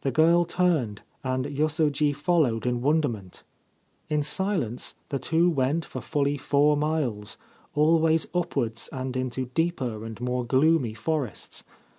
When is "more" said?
10.22-10.46